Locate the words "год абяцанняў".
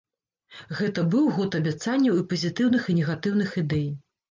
1.35-2.17